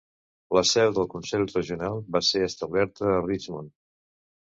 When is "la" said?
0.57-0.61